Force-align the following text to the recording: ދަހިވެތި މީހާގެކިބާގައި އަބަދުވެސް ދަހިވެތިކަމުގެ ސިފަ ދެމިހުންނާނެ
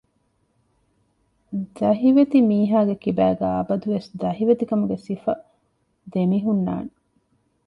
ދަހިވެތި 1.77 2.37
މީހާގެކިބާގައި 2.49 3.53
އަބަދުވެސް 3.57 4.09
ދަހިވެތިކަމުގެ 4.21 4.97
ސިފަ 5.05 5.33
ދެމިހުންނާނެ 6.13 6.91